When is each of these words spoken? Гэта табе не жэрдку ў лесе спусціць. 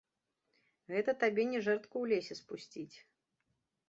Гэта 0.93 1.13
табе 1.23 1.45
не 1.51 1.59
жэрдку 1.67 1.91
ў 1.99 2.05
лесе 2.13 2.33
спусціць. 2.41 2.97